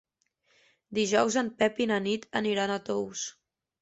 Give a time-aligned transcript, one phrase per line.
[0.99, 3.29] Dijous en Pep i na Nit aniran a Tous.